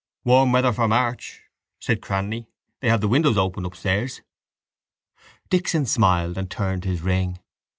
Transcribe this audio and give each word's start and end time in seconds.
—Warm 0.23 0.51
weather 0.51 0.73
for 0.73 0.87
March, 0.87 1.43
said 1.79 2.01
Cranly. 2.01 2.47
They 2.79 2.89
have 2.89 3.01
the 3.01 3.07
windows 3.07 3.37
open 3.37 3.65
upstairs. 3.65 4.21
Dixon 5.51 5.85
smiled 5.85 6.39
and 6.39 6.49
turned 6.49 6.85
his 6.85 7.01
ring. 7.03 7.37